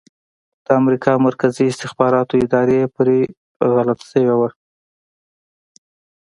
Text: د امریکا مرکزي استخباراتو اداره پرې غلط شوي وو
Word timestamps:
د 0.65 0.67
امریکا 0.81 1.13
مرکزي 1.27 1.65
استخباراتو 1.69 2.33
اداره 2.45 2.79
پرې 2.95 3.17
غلط 3.73 3.99
شوي 4.09 4.33
وو 4.37 4.49